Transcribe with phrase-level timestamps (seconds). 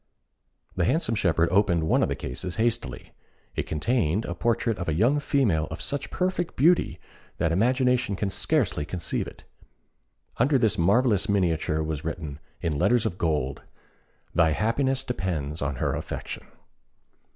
[0.75, 3.11] The handsome shepherd opened one of the cases hastily.
[3.55, 6.99] It contained the portrait of a young female of such perfect beauty,
[7.37, 9.43] that imagination can scarcely conceive it.
[10.37, 13.61] Under this marvellous miniature was written, in letters of gold
[14.33, 16.47] "Thy happiness depends on her affection."